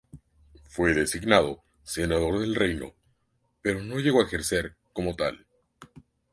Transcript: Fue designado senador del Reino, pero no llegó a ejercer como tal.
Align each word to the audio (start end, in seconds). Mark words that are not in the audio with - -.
Fue 0.63 0.95
designado 0.95 1.61
senador 1.83 2.39
del 2.39 2.55
Reino, 2.55 2.95
pero 3.61 3.83
no 3.83 3.99
llegó 3.99 4.19
a 4.21 4.25
ejercer 4.25 4.75
como 4.93 5.15
tal. 5.15 5.45